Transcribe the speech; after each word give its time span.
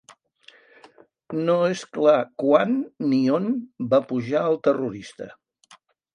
No 1.49 1.57
és 1.73 1.83
clar 1.97 2.15
quan 2.45 2.73
ni 3.13 3.21
on 3.37 3.47
va 3.93 4.01
pujar 4.11 4.43
el 4.55 4.61
terrorista. 4.71 5.31